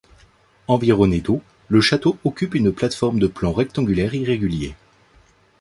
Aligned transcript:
Environné 0.67 1.21
d'eau, 1.21 1.43
le 1.67 1.79
château 1.79 2.17
occupe 2.23 2.55
une 2.55 2.73
plate-forme 2.73 3.19
de 3.19 3.27
plan 3.27 3.53
rectangulaire 3.53 4.15
irrégulier. 4.15 4.73